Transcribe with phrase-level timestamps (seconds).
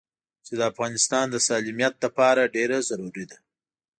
[0.45, 3.37] چې د افغانستان د سالميت لپاره ډېره ضروري ده.